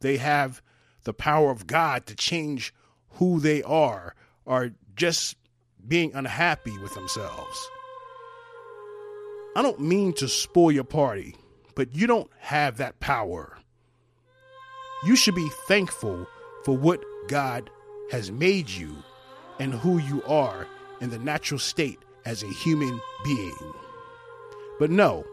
they 0.00 0.18
have 0.18 0.60
the 1.04 1.14
power 1.14 1.50
of 1.50 1.66
God 1.66 2.04
to 2.04 2.14
change 2.14 2.74
who 3.12 3.40
they 3.40 3.62
are, 3.62 4.14
or 4.44 4.72
just 4.96 5.36
being 5.86 6.14
unhappy 6.14 6.76
with 6.78 6.94
themselves. 6.94 7.70
I 9.56 9.62
don't 9.62 9.80
mean 9.80 10.12
to 10.14 10.28
spoil 10.28 10.70
your 10.70 10.84
party, 10.84 11.34
but 11.74 11.94
you 11.94 12.06
don't 12.06 12.30
have 12.38 12.76
that 12.76 13.00
power. 13.00 13.58
You 15.04 15.16
should 15.16 15.34
be 15.34 15.48
thankful 15.66 16.26
for 16.64 16.76
what 16.76 17.02
God 17.28 17.70
has 18.10 18.30
made 18.30 18.68
you 18.68 18.96
and 19.58 19.72
who 19.74 19.98
you 19.98 20.22
are 20.24 20.66
in 21.00 21.10
the 21.10 21.18
natural 21.18 21.58
state 21.58 21.98
as 22.24 22.42
a 22.42 22.48
human 22.48 23.00
being. 23.24 23.74
But 24.78 24.90
no, 24.90 25.24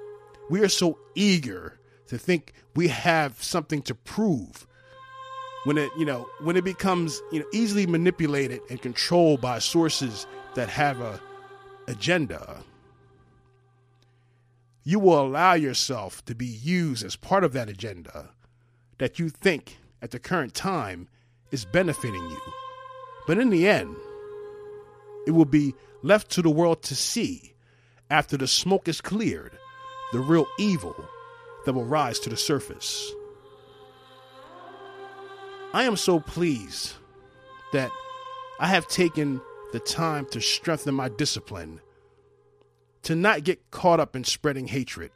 we 0.50 0.62
are 0.62 0.70
so 0.70 0.98
eager 1.16 1.80
to 2.08 2.18
think 2.18 2.54
we 2.76 2.88
have 2.88 3.42
something 3.42 3.82
to 3.84 3.96
prove 3.96 4.68
when 5.66 5.78
it 5.78 5.92
you 5.98 6.06
know 6.06 6.30
when 6.40 6.56
it 6.56 6.64
becomes 6.64 7.22
you 7.32 7.40
know 7.40 7.46
easily 7.52 7.86
manipulated 7.86 8.62
and 8.70 8.82
controlled 8.82 9.42
by 9.42 9.60
sources 9.60 10.26
that 10.56 10.70
have 10.70 11.02
a 11.02 11.20
agenda 11.88 12.64
you 14.84 15.00
will 15.00 15.20
allow 15.20 15.54
yourself 15.54 16.24
to 16.26 16.36
be 16.36 16.46
used 16.46 17.04
as 17.04 17.16
part 17.16 17.44
of 17.44 17.54
that 17.54 17.68
agenda 17.68 18.30
that 19.00 19.20
you 19.20 19.30
think 19.30 19.78
at 20.02 20.12
the 20.12 20.20
current 20.20 20.54
time 20.54 21.08
is 21.52 21.66
benefiting 21.66 22.24
you. 22.30 22.42
But 23.26 23.40
in 23.40 23.50
the 23.50 23.68
end 23.68 23.96
it 25.26 25.32
will 25.32 25.46
be 25.46 25.74
left 26.04 26.30
to 26.32 26.44
the 26.44 26.52
world 26.52 26.84
to 26.84 26.96
see 26.96 27.54
after 28.12 28.38
the 28.38 28.48
smoke 28.48 28.88
is 28.88 29.02
cleared 29.02 29.58
the 30.14 30.20
real 30.20 30.46
evil 30.60 30.96
that 31.66 31.74
will 31.74 31.86
rise 31.86 32.20
to 32.20 32.30
the 32.30 32.38
surface 32.38 33.12
I 35.76 35.84
am 35.84 35.98
so 35.98 36.22
pleased 36.22 36.94
that 37.74 37.92
I 38.62 38.68
have 38.68 38.88
taken 38.88 39.42
the 39.74 39.80
time 39.82 40.26
to 40.28 40.40
strengthen 40.40 40.96
my 40.96 41.10
discipline, 41.10 41.82
to 43.04 43.14
not 43.14 43.44
get 43.44 43.72
caught 43.72 44.00
up 44.00 44.16
in 44.16 44.24
spreading 44.24 44.68
hatred. 44.68 45.12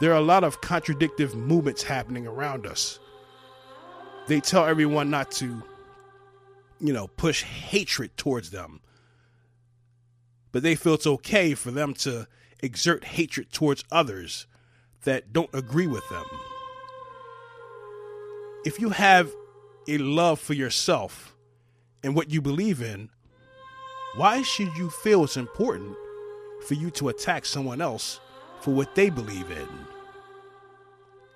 There 0.00 0.12
are 0.12 0.18
a 0.18 0.24
lot 0.24 0.44
of 0.44 0.60
contradictive 0.60 1.34
movements 1.34 1.82
happening 1.82 2.28
around 2.28 2.64
us. 2.64 3.00
They 4.28 4.38
tell 4.38 4.66
everyone 4.66 5.10
not 5.10 5.32
to, 5.32 5.64
you 6.78 6.92
know, 6.92 7.08
push 7.08 7.42
hatred 7.42 8.16
towards 8.16 8.52
them. 8.52 8.82
But 10.52 10.62
they 10.62 10.76
feel 10.76 10.94
it's 10.94 11.08
okay 11.08 11.54
for 11.54 11.72
them 11.72 11.94
to 11.94 12.28
exert 12.60 13.02
hatred 13.02 13.50
towards 13.50 13.82
others 13.90 14.46
that 15.02 15.32
don't 15.32 15.50
agree 15.52 15.88
with 15.88 16.08
them 16.08 16.24
if 18.64 18.80
you 18.80 18.88
have 18.88 19.30
a 19.86 19.98
love 19.98 20.40
for 20.40 20.54
yourself 20.54 21.36
and 22.02 22.14
what 22.14 22.30
you 22.30 22.40
believe 22.40 22.80
in, 22.80 23.10
why 24.16 24.42
should 24.42 24.74
you 24.76 24.90
feel 24.90 25.24
it's 25.24 25.36
important 25.36 25.94
for 26.66 26.74
you 26.74 26.90
to 26.92 27.10
attack 27.10 27.44
someone 27.44 27.80
else 27.80 28.20
for 28.60 28.72
what 28.72 28.94
they 28.94 29.10
believe 29.10 29.50
in? 29.50 29.68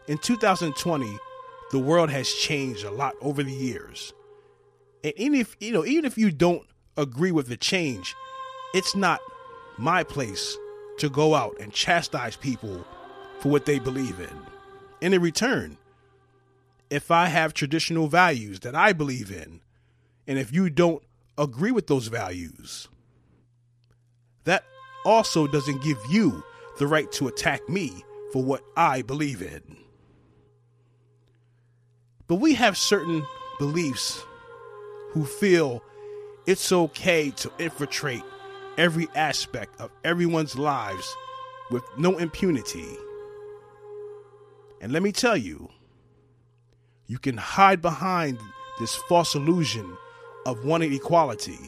In 0.07 0.17
2020, 0.17 1.19
the 1.71 1.79
world 1.79 2.09
has 2.09 2.33
changed 2.33 2.85
a 2.85 2.91
lot 2.91 3.15
over 3.21 3.43
the 3.43 3.53
years. 3.53 4.15
And 5.05 5.13
even 5.17 5.39
if 5.39 5.55
you 5.61 5.73
know, 5.73 5.85
even 5.85 6.07
if 6.07 6.17
you 6.17 6.31
don't 6.31 6.67
agree 6.97 7.31
with 7.31 7.49
the 7.49 7.59
change, 7.59 8.17
it's 8.73 8.97
not 8.97 9.21
my 9.77 10.03
place 10.03 10.57
to 10.99 11.11
go 11.11 11.35
out 11.35 11.57
and 11.61 11.73
chastise 11.73 12.37
people 12.37 12.87
for 13.41 13.51
what 13.51 13.67
they 13.67 13.79
believe 13.79 14.19
in. 14.19 14.37
And 15.03 15.13
in 15.13 15.21
return, 15.21 15.77
if 16.91 17.11
I 17.11 17.27
have 17.27 17.55
traditional 17.55 18.09
values 18.09 18.61
that 18.61 18.75
I 18.75 18.93
believe 18.93 19.31
in, 19.31 19.61
and 20.27 20.39
if 20.39 20.53
you 20.53 20.71
don't 20.71 21.03
agree 21.37 21.73
with 21.73 21.87
those 21.87 22.09
values, 22.09 22.89
that 24.45 24.65
also 25.05 25.47
doesn't 25.47 25.83
give 25.83 25.99
you 26.11 26.43
the 26.79 26.87
right 26.87 27.11
to 27.13 27.29
attack 27.29 27.69
me 27.69 28.05
for 28.33 28.43
what 28.43 28.63
I 28.77 29.03
believe 29.03 29.43
in. 29.43 29.77
But 32.27 32.37
we 32.37 32.55
have 32.55 32.77
certain 32.77 33.27
beliefs 33.59 34.23
who 35.11 35.25
feel 35.25 35.83
it's 36.47 36.71
okay 36.73 37.31
to 37.31 37.51
infiltrate 37.59 38.23
every 38.77 39.09
aspect 39.15 39.81
of 39.81 39.91
everyone's 40.05 40.57
lives 40.57 41.17
with 41.71 41.83
no 41.99 42.19
impunity. 42.19 42.97
And 44.81 44.93
let 44.93 45.03
me 45.03 45.11
tell 45.11 45.37
you, 45.37 45.69
you 47.09 47.19
can 47.19 47.37
hide 47.37 47.83
behind 47.83 48.39
this 48.79 48.95
false 48.95 49.35
illusion 49.35 49.97
of 50.47 50.65
wanting 50.65 50.93
equality. 50.93 51.59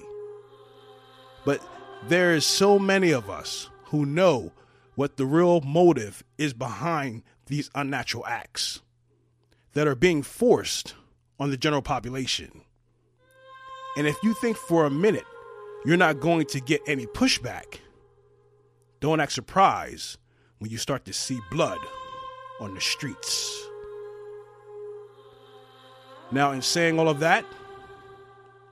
But 1.45 1.61
there 2.09 2.35
is 2.35 2.47
so 2.47 2.79
many 2.79 3.11
of 3.11 3.29
us 3.29 3.69
who 3.87 4.07
know 4.07 4.53
what 4.95 5.17
the 5.17 5.27
real 5.27 5.63
motive 5.63 6.23
is 6.39 6.53
behind 6.53 7.23
these 7.47 7.71
unnatural 7.75 8.25
acts 8.27 8.81
that 9.73 9.89
are 9.89 9.95
being 9.95 10.23
forced 10.23 10.95
on 11.39 11.51
the 11.51 11.57
general 11.57 11.83
population. 11.83 12.63
And 13.97 14.07
if 14.07 14.17
you 14.23 14.35
think 14.35 14.57
for 14.57 14.85
a 14.85 14.91
minute 14.91 15.25
you're 15.85 15.97
not 15.97 16.21
going 16.21 16.47
to 16.47 16.61
get 16.61 16.83
any 16.87 17.07
pushback, 17.07 17.79
don't 19.01 19.21
act 19.21 19.33
surprised 19.33 20.19
when 20.59 20.71
you 20.71 20.77
start 20.77 21.07
to 21.07 21.13
see 21.15 21.41
blood 21.51 21.79
on 22.61 22.75
the 22.75 22.81
streets. 22.81 23.70
Now, 26.33 26.53
in 26.53 26.63
saying 26.63 26.99
all 26.99 27.09
of 27.09 27.21
that, 27.21 27.45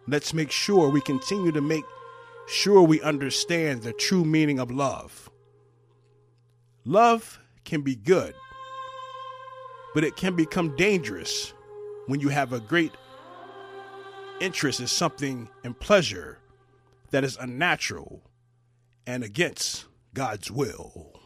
let's 0.06 0.32
make 0.32 0.50
sure 0.50 0.88
we 0.88 1.00
continue 1.00 1.52
to 1.52 1.60
make 1.60 1.84
sure 2.46 2.82
we 2.82 3.00
understand 3.02 3.82
the 3.82 3.92
true 3.92 4.24
meaning 4.24 4.58
of 4.58 4.70
love. 4.70 5.28
Love 6.84 7.40
can 7.64 7.82
be 7.82 7.94
good, 7.94 8.34
but 9.94 10.04
it 10.04 10.16
can 10.16 10.36
become 10.36 10.74
dangerous 10.76 11.52
when 12.06 12.20
you 12.20 12.28
have 12.28 12.52
a 12.52 12.60
great 12.60 12.92
interest 14.40 14.80
in 14.80 14.86
something 14.86 15.48
and 15.64 15.78
pleasure 15.78 16.38
that 17.10 17.24
is 17.24 17.36
unnatural 17.36 18.22
and 19.06 19.24
against 19.24 19.86
God's 20.14 20.50
will. 20.50 21.17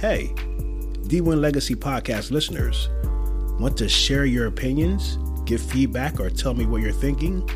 Hey, 0.00 0.32
D1 1.08 1.42
Legacy 1.42 1.74
Podcast 1.74 2.30
listeners, 2.30 2.88
want 3.60 3.76
to 3.76 3.86
share 3.86 4.24
your 4.24 4.46
opinions, 4.46 5.18
give 5.44 5.60
feedback, 5.60 6.18
or 6.18 6.30
tell 6.30 6.54
me 6.54 6.64
what 6.64 6.80
you're 6.80 6.90
thinking? 6.90 7.46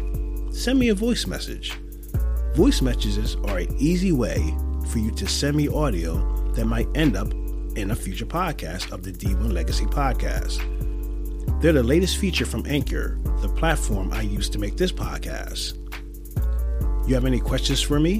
Send 0.53 0.79
me 0.79 0.91
a 0.91 0.95
voice 0.95 1.27
message. 1.27 1.73
Voice 2.55 2.83
messages 2.83 3.37
are 3.47 3.61
an 3.61 3.75
easy 3.79 4.13
way 4.13 4.55
for 4.91 4.99
you 4.99 5.11
to 5.13 5.27
send 5.27 5.57
me 5.57 5.69
audio 5.69 6.19
that 6.53 6.67
might 6.67 6.87
end 6.95 7.17
up 7.17 7.33
in 7.77 7.93
a 7.93 7.97
future 7.97 8.27
podcast 8.27 8.93
of 8.93 9.05
the 9.05 9.13
D1 9.13 9.51
Legacy 9.51 9.87
Podcast. 9.87 10.61
They're 11.63 11.73
the 11.73 11.83
latest 11.83 12.19
feature 12.19 12.45
from 12.45 12.67
Anchor, 12.67 13.19
the 13.41 13.49
platform 13.49 14.13
I 14.13 14.21
use 14.21 14.51
to 14.51 14.59
make 14.59 14.77
this 14.77 14.93
podcast. 14.93 15.79
You 17.09 17.15
have 17.15 17.25
any 17.25 17.41
questions 17.41 17.81
for 17.81 17.99
me? 17.99 18.19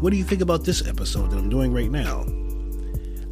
What 0.00 0.10
do 0.10 0.18
you 0.18 0.24
think 0.24 0.42
about 0.42 0.64
this 0.64 0.86
episode 0.86 1.30
that 1.30 1.38
I'm 1.38 1.48
doing 1.48 1.72
right 1.72 1.90
now? 1.90 2.26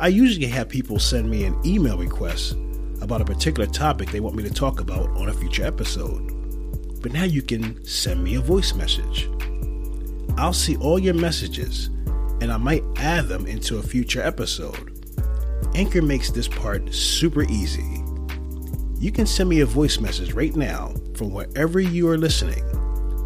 I 0.03 0.09
usually 0.09 0.49
have 0.49 0.69
people 0.69 0.99
send 0.99 1.31
me 1.31 1.45
an 1.45 1.57
email 1.65 1.97
request 1.97 2.57
about 3.01 3.21
a 3.21 3.25
particular 3.25 3.69
topic 3.69 4.11
they 4.11 4.19
want 4.19 4.35
me 4.35 4.43
to 4.43 4.51
talk 4.51 4.81
about 4.81 5.09
on 5.11 5.29
a 5.29 5.33
future 5.33 5.65
episode. 5.65 7.01
But 7.01 7.13
now 7.13 7.23
you 7.23 7.41
can 7.41 7.85
send 7.85 8.25
me 8.25 8.35
a 8.35 8.41
voice 8.41 8.75
message. 8.75 9.31
I'll 10.37 10.53
see 10.53 10.77
all 10.79 10.99
your 10.99 11.15
messages 11.15 11.87
and 12.41 12.51
I 12.51 12.57
might 12.57 12.83
add 12.97 13.29
them 13.29 13.47
into 13.47 13.79
a 13.79 13.83
future 13.85 14.21
episode. 14.21 14.91
Anchor 15.77 16.03
makes 16.03 16.33
this 16.33 16.49
part 16.49 16.93
super 16.93 17.45
easy. 17.45 18.03
You 18.99 19.13
can 19.13 19.25
send 19.25 19.49
me 19.49 19.61
a 19.61 19.67
voice 19.67 20.01
message 20.01 20.33
right 20.33 20.57
now 20.57 20.97
from 21.15 21.31
wherever 21.31 21.79
you 21.79 22.09
are 22.09 22.19
listening. 22.19 22.65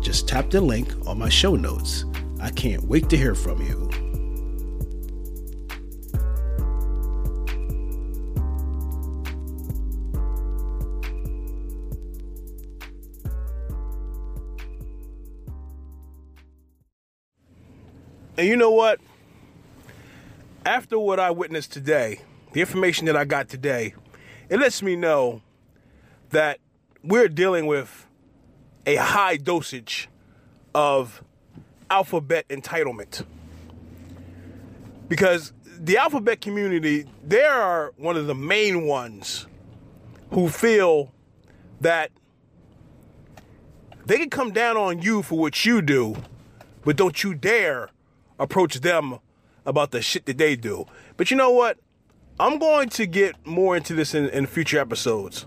Just 0.03 0.29
tap 0.29 0.51
the 0.51 0.61
link 0.61 0.93
on 1.07 1.19
my 1.19 1.31
show 1.31 1.57
notes. 1.57 2.05
I 2.39 2.51
can't 2.51 2.83
wait 2.83 3.09
to 3.09 3.17
hear 3.17 3.35
from 3.35 3.63
you. 3.63 4.06
And 18.39 18.47
you 18.47 18.57
know 18.57 18.71
what? 18.71 19.01
After 20.67 20.99
what 20.99 21.19
I 21.19 21.31
witnessed 21.31 21.73
today, 21.73 22.21
the 22.53 22.61
information 22.61 23.07
that 23.07 23.17
I 23.17 23.25
got 23.25 23.49
today, 23.49 23.95
it 24.51 24.59
lets 24.59 24.83
me 24.83 24.95
know 24.95 25.41
that 26.31 26.59
we're 27.03 27.29
dealing 27.29 27.67
with 27.67 28.07
a 28.85 28.97
high 28.97 29.37
dosage 29.37 30.09
of 30.75 31.23
alphabet 31.89 32.47
entitlement. 32.49 33.25
Because 35.09 35.53
the 35.79 35.97
alphabet 35.97 36.41
community, 36.41 37.07
they 37.25 37.45
are 37.45 37.95
one 37.97 38.17
of 38.17 38.27
the 38.27 38.35
main 38.35 38.87
ones 38.87 39.47
who 40.33 40.49
feel 40.49 41.13
that 41.81 42.11
they 44.05 44.19
can 44.19 44.31
come 44.31 44.53
down 44.53 44.77
on 44.77 45.01
you 45.01 45.23
for 45.23 45.39
what 45.39 45.65
you 45.65 45.81
do, 45.81 46.17
but 46.85 46.97
don't 46.97 47.23
you 47.23 47.35
dare 47.35 47.91
approach 48.39 48.81
them 48.81 49.19
about 49.65 49.91
the 49.91 50.01
shit 50.01 50.27
that 50.27 50.39
they 50.39 50.57
do. 50.57 50.87
But 51.17 51.31
you 51.31 51.37
know 51.37 51.51
what? 51.51 51.79
I'm 52.39 52.59
going 52.59 52.89
to 52.91 53.07
get 53.07 53.35
more 53.47 53.77
into 53.77 53.95
this 53.95 54.15
in, 54.15 54.29
in 54.29 54.47
future 54.47 54.79
episodes. 54.79 55.47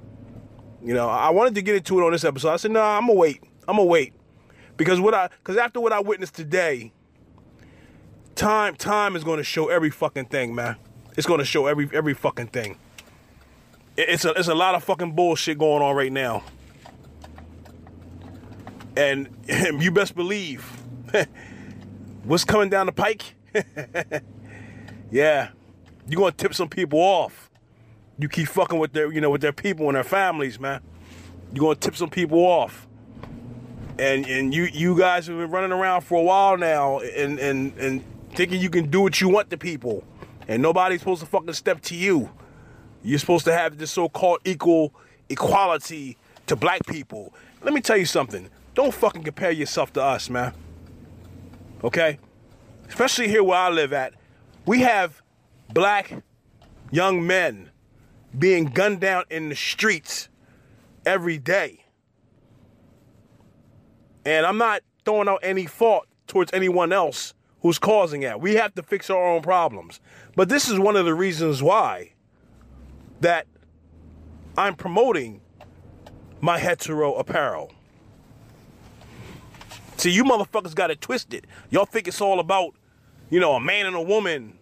You 0.84 0.94
know, 0.94 1.08
I 1.08 1.30
wanted 1.30 1.56
to 1.56 1.62
get 1.62 1.76
into 1.76 2.00
it 2.00 2.04
on 2.04 2.12
this 2.12 2.24
episode. 2.24 2.52
I 2.52 2.56
said, 2.58 2.72
nah, 2.72 2.98
I'm 2.98 3.08
gonna 3.08 3.20
wait. 3.20 3.44
I'm 3.68 3.76
gonna 3.76 3.86
wait 3.86 4.14
because 4.80 5.00
what 5.00 5.14
I 5.14 5.28
because 5.28 5.58
after 5.58 5.80
what 5.80 5.92
I 5.92 6.00
witnessed 6.00 6.36
today, 6.36 6.94
time 8.36 8.76
time 8.76 9.16
is 9.16 9.24
going 9.24 9.38
to 9.38 9.44
show 9.44 9.68
every 9.68 9.90
fucking 9.90 10.26
thing, 10.26 10.56
man. 10.56 10.78
It's 11.18 11.28
going 11.28 11.40
to 11.40 11.46
show 11.46 11.68
every 11.68 11.90
every 11.94 12.14
fucking 12.14 12.48
thing. 12.48 12.78
It's 13.98 14.24
a 14.24 14.32
it's 14.32 14.48
a 14.48 14.56
lot 14.56 14.76
of 14.76 14.84
fucking 14.84 15.12
bullshit 15.12 15.58
going 15.58 15.84
on 15.84 15.96
right 15.96 16.12
now, 16.12 16.44
and 18.96 19.30
you 19.80 19.92
best 19.92 20.16
believe 20.16 20.66
what's 22.24 22.44
coming 22.44 22.70
down 22.70 22.86
the 22.86 22.92
pike. 22.92 23.36
yeah, 25.12 25.50
you're 26.08 26.20
gonna 26.20 26.32
tip 26.32 26.54
some 26.54 26.70
people 26.70 27.00
off 27.00 27.50
you 28.20 28.28
keep 28.28 28.50
fucking 28.50 28.78
with 28.78 28.92
their, 28.92 29.12
you 29.12 29.22
know, 29.22 29.30
with 29.30 29.42
their 29.42 29.54
people 29.54 29.88
and 29.88 29.96
their 29.96 30.04
families, 30.04 30.60
man. 30.60 30.82
You're 31.54 31.62
gonna 31.62 31.76
tip 31.76 31.96
some 31.96 32.10
people 32.10 32.40
off. 32.40 32.86
And 33.98 34.26
and 34.28 34.54
you 34.54 34.64
you 34.66 34.98
guys 34.98 35.28
have 35.28 35.38
been 35.38 35.50
running 35.50 35.72
around 35.72 36.02
for 36.02 36.20
a 36.20 36.24
while 36.24 36.58
now 36.58 37.00
and 37.00 37.40
and 37.40 37.76
and 37.78 38.04
thinking 38.34 38.62
you 38.62 38.70
can 38.70 38.90
do 38.90 39.02
what 39.02 39.20
you 39.20 39.30
want 39.30 39.50
to 39.50 39.58
people. 39.58 40.04
And 40.48 40.62
nobody's 40.62 41.00
supposed 41.00 41.22
to 41.22 41.28
fucking 41.28 41.54
step 41.54 41.82
to 41.84 41.96
you. 41.96 42.30
You're 43.04 43.20
supposed 43.20 43.46
to 43.46 43.54
have 43.54 43.78
this 43.78 43.92
so-called 43.92 44.40
equal 44.44 44.94
equality 45.30 46.18
to 46.48 46.56
black 46.56 46.86
people. 46.88 47.34
Let 47.62 47.74
me 47.74 47.82
tell 47.82 47.98
you 47.98 48.06
something. 48.06 48.50
Don't 48.74 48.94
fucking 48.94 49.24
compare 49.24 49.52
yourself 49.52 49.94
to 49.94 50.04
us, 50.04 50.30
man. 50.30 50.54
Okay? 51.84 52.20
Especially 52.88 53.28
here 53.28 53.44
where 53.44 53.58
I 53.58 53.70
live 53.70 53.94
at. 53.94 54.14
We 54.66 54.82
have 54.82 55.22
black 55.74 56.24
young 56.92 57.26
men 57.26 57.70
being 58.38 58.66
gunned 58.66 59.00
down 59.00 59.24
in 59.30 59.50
the 59.50 59.56
streets 59.56 60.30
every 61.06 61.38
day. 61.38 61.86
And 64.26 64.46
I'm 64.46 64.58
not 64.58 64.82
throwing 65.06 65.28
out 65.28 65.40
any 65.42 65.66
fault 65.66 66.08
towards 66.28 66.54
anyone 66.54 66.94
else 66.94 67.34
who's 67.62 67.80
causing 67.80 68.22
that. 68.22 68.40
We 68.40 68.56
have 68.56 68.74
to 68.76 68.84
fix 68.84 69.10
our 69.10 69.28
own 69.28 69.42
problems. 69.42 70.00
But 70.36 70.50
this 70.50 70.70
is 70.70 70.80
one 70.80 70.96
of 70.96 71.06
the 71.06 71.14
reasons 71.14 71.62
why 71.64 72.14
that 73.22 73.48
I'm 74.58 74.76
promoting 74.76 75.42
my 76.42 76.58
hetero 76.58 77.16
apparel. 77.16 77.74
See, 80.00 80.12
you 80.12 80.24
motherfuckers 80.24 80.74
got 80.74 80.92
it 80.92 81.02
twisted. 81.02 81.46
Y'all 81.70 81.84
think 81.84 82.08
it's 82.08 82.22
all 82.22 82.40
about, 82.40 82.74
you 83.30 83.38
know, 83.38 83.52
a 83.56 83.60
man 83.60 83.86
and 83.86 83.98
a 83.98 84.02
woman 84.02 84.58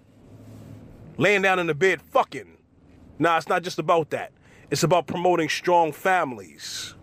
laying 1.17 1.43
down 1.43 1.59
in 1.59 1.67
the 1.67 1.75
bed 1.75 2.01
fucking. 2.01 2.57
Nah, 3.19 3.37
it's 3.37 3.47
not 3.47 3.61
just 3.61 3.77
about 3.77 4.09
that. 4.09 4.31
It's 4.71 4.81
about 4.81 5.05
promoting 5.05 5.47
strong 5.47 5.91
families. 5.91 6.95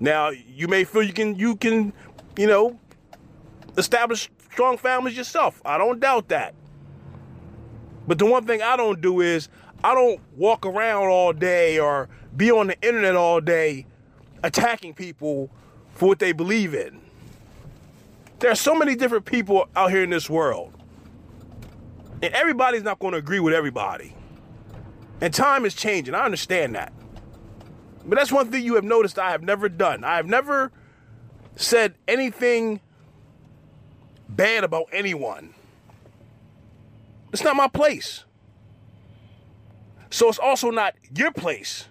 Now, 0.00 0.30
you 0.30 0.68
may 0.68 0.84
feel 0.84 1.02
you 1.02 1.12
can 1.12 1.34
you 1.36 1.54
can, 1.54 1.92
you 2.38 2.46
know, 2.46 2.80
establish 3.76 4.30
strong 4.50 4.78
families 4.78 5.18
yourself. 5.18 5.60
I 5.66 5.76
don't 5.76 6.00
doubt 6.00 6.28
that. 6.28 6.54
But 8.06 8.18
the 8.18 8.24
one 8.24 8.46
thing 8.46 8.62
I 8.62 8.78
don't 8.78 9.02
do 9.02 9.20
is 9.20 9.50
I 9.84 9.94
don't 9.94 10.18
walk 10.34 10.64
around 10.64 11.08
all 11.08 11.34
day 11.34 11.78
or 11.78 12.08
be 12.34 12.50
on 12.50 12.68
the 12.68 12.80
internet 12.80 13.16
all 13.16 13.42
day 13.42 13.84
attacking 14.42 14.94
people 14.94 15.50
for 15.96 16.06
what 16.06 16.18
they 16.18 16.32
believe 16.32 16.74
in. 16.74 17.00
There 18.38 18.50
are 18.50 18.56
so 18.56 18.74
many 18.74 18.94
different 18.94 19.24
people 19.24 19.66
out 19.74 19.90
here 19.90 20.02
in 20.02 20.10
this 20.10 20.28
world. 20.28 20.72
And 22.22 22.34
everybody's 22.34 22.82
not 22.82 22.98
going 22.98 23.12
to 23.12 23.18
agree 23.18 23.40
with 23.40 23.54
everybody. 23.54 24.14
And 25.20 25.32
time 25.32 25.64
is 25.64 25.74
changing. 25.74 26.14
I 26.14 26.24
understand 26.24 26.74
that. 26.74 26.92
But 28.04 28.18
that's 28.18 28.30
one 28.30 28.50
thing 28.50 28.62
you 28.62 28.74
have 28.74 28.84
noticed 28.84 29.18
I 29.18 29.30
have 29.30 29.42
never 29.42 29.68
done. 29.68 30.04
I 30.04 30.16
have 30.16 30.26
never 30.26 30.70
said 31.56 31.94
anything 32.06 32.80
bad 34.28 34.64
about 34.64 34.86
anyone. 34.92 35.54
It's 37.32 37.42
not 37.42 37.56
my 37.56 37.68
place. 37.68 38.24
So 40.10 40.28
it's 40.28 40.38
also 40.38 40.70
not 40.70 40.94
your 41.14 41.32
place 41.32 41.88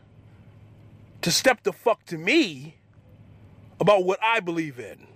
to 1.22 1.32
step 1.32 1.64
the 1.64 1.74
fuck 1.74 2.06
to 2.06 2.18
me 2.18 2.78
about 3.80 4.06
what 4.06 4.20
I 4.24 4.40
believe 4.40 4.80
in. 4.80 5.08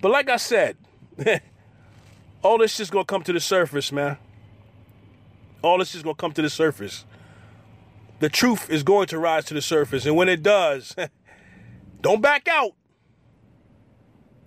But 0.00 0.10
like 0.10 0.28
I 0.28 0.36
said, 0.36 0.76
all 2.42 2.58
this 2.58 2.80
is 2.80 2.90
gonna 2.90 3.04
come 3.04 3.22
to 3.22 3.32
the 3.32 3.40
surface, 3.40 3.92
man. 3.92 4.18
All 5.62 5.78
this 5.78 5.94
is 5.94 6.02
gonna 6.02 6.14
come 6.14 6.32
to 6.32 6.42
the 6.42 6.50
surface. 6.50 7.04
The 8.18 8.28
truth 8.28 8.70
is 8.70 8.82
going 8.82 9.08
to 9.08 9.18
rise 9.18 9.44
to 9.46 9.54
the 9.54 9.62
surface, 9.62 10.06
and 10.06 10.16
when 10.16 10.28
it 10.28 10.42
does, 10.42 10.94
don't 12.00 12.20
back 12.20 12.48
out. 12.48 12.72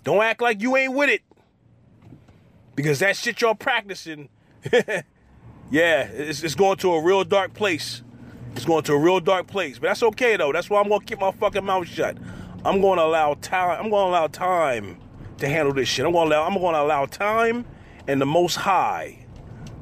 Don't 0.04 0.24
act 0.24 0.42
like 0.42 0.62
you 0.62 0.78
ain't 0.78 0.94
with 0.94 1.10
it. 1.10 1.22
Because 2.76 3.00
that 3.00 3.16
shit 3.16 3.42
y'all 3.42 3.56
practicing, 3.56 4.30
yeah, 5.72 6.04
it's, 6.04 6.44
it's 6.44 6.56
going 6.56 6.78
to 6.78 6.94
a 6.94 7.02
real 7.02 7.24
dark 7.24 7.54
place. 7.54 8.04
It's 8.56 8.64
going 8.64 8.84
to 8.84 8.94
a 8.94 8.98
real 8.98 9.20
dark 9.20 9.48
place. 9.48 9.80
But 9.80 9.88
that's 9.88 10.04
okay 10.04 10.38
though. 10.38 10.54
That's 10.54 10.70
why 10.70 10.82
I'm 10.82 10.88
gonna 10.88 11.04
keep 11.04 11.20
my 11.20 11.32
fucking 11.32 11.66
mouth 11.66 11.88
shut. 11.88 12.18
I'm 12.64 12.82
gonna 12.82 13.02
allow 13.02 13.34
time. 13.36 13.84
I'm 13.84 13.90
gonna 13.90 14.10
allow 14.10 14.28
time 14.28 14.98
to 15.40 15.50
handle 15.50 15.74
this 15.74 15.90
shit. 15.90 16.06
I'm 16.06 16.14
gonna 16.14 16.30
allow. 16.30 16.48
I'm 16.48 16.60
gonna 16.60 16.80
allow 16.80 17.06
time 17.06 17.66
and 18.08 18.22
the 18.22 18.26
Most 18.26 18.56
High 18.56 19.26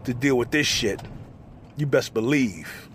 to 0.06 0.14
deal 0.14 0.38
with 0.38 0.50
this 0.50 0.66
shit. 0.66 1.02
You 1.78 1.86
best 1.86 2.14
believe. 2.14 2.90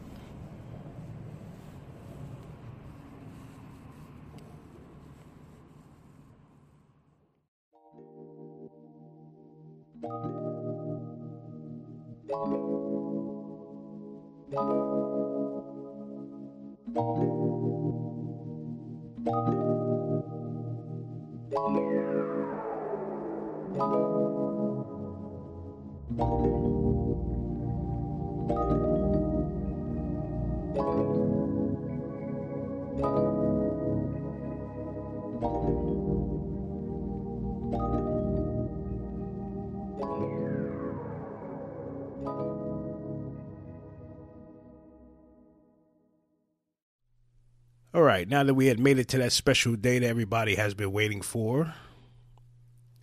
Right, 48.28 48.36
now 48.36 48.44
that 48.44 48.54
we 48.54 48.66
had 48.66 48.78
made 48.78 48.98
it 48.98 49.08
to 49.08 49.18
that 49.18 49.32
special 49.32 49.74
day 49.76 49.98
that 49.98 50.06
everybody 50.06 50.56
has 50.56 50.74
been 50.74 50.92
waiting 50.92 51.22
for, 51.22 51.74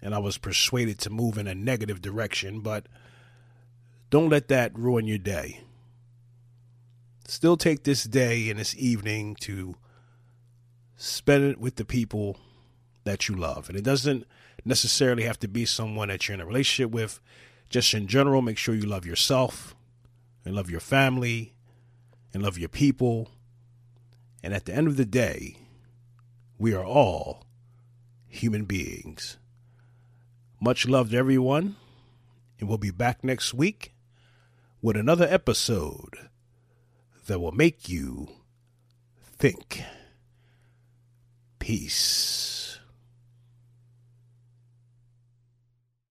and 0.02 0.14
I 0.14 0.20
was 0.20 0.38
persuaded 0.38 1.00
to 1.00 1.10
move 1.10 1.38
in 1.38 1.48
a 1.48 1.56
negative 1.56 2.02
direction, 2.02 2.62
but 2.62 2.88
don't 4.10 4.30
let 4.30 4.48
that 4.50 4.78
ruin 4.78 5.08
your 5.08 5.18
day. 5.18 5.62
Still 7.28 7.58
take 7.58 7.84
this 7.84 8.04
day 8.04 8.50
and 8.50 8.60
this 8.60 8.76
evening 8.78 9.36
to 9.42 9.76
spend 10.96 11.44
it 11.44 11.60
with 11.60 11.76
the 11.76 11.86
people 11.86 12.38
that 13.04 13.28
you 13.28 13.36
love. 13.36 13.68
And 13.68 13.78
it 13.78 13.84
doesn't 13.84 14.26
necessarily 14.64 15.24
have 15.24 15.40
to 15.40 15.48
be 15.48 15.66
someone 15.66 16.10
that 16.10 16.28
you're 16.28 16.36
in 16.36 16.42
a 16.42 16.46
relationship 16.46 16.92
with. 16.92 17.20
Just 17.70 17.96
in 17.96 18.06
general, 18.06 18.44
make 18.44 18.60
sure 18.60 18.76
you 18.76 18.86
love 18.86 19.08
yourself 19.08 19.76
and 20.46 20.56
love 20.56 20.70
your 20.70 20.80
family 20.80 21.56
and 22.32 22.44
love 22.44 22.60
your 22.60 22.70
people 22.70 23.30
and 24.46 24.54
at 24.54 24.66
the 24.66 24.76
end 24.76 24.88
of 24.88 24.96
the 24.96 25.06
day, 25.06 25.58
we 26.60 26.72
are 26.76 26.86
all 26.86 27.48
human 28.28 28.66
beings. 28.66 29.38
Much 30.62 30.88
love 30.88 31.10
to 31.10 31.18
everyone, 31.18 31.76
and 32.60 32.70
we'll 32.70 32.78
be 32.78 32.92
back 32.92 33.24
next 33.24 33.56
week 33.56 33.96
with 34.84 34.96
another 34.96 35.26
episode 35.28 36.30
that 37.26 37.40
will 37.40 37.54
make 37.54 37.90
you 37.90 38.28
think. 39.40 39.82
Peace. 41.58 42.55